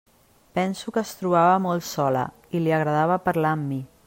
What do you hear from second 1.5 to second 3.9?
molt sola i li agradava parlar amb mi.